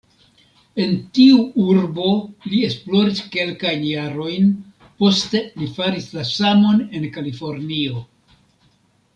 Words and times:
En 0.83 0.93
tiu 1.17 1.41
urbo 1.73 2.13
li 2.53 2.61
esploris 2.69 3.21
kelkajn 3.35 3.85
jarojn, 3.89 4.49
poste 5.03 5.45
li 5.61 5.69
faris 5.79 6.09
la 6.17 6.27
samon 6.35 6.83
en 7.01 7.09
Kalifornio. 7.19 8.05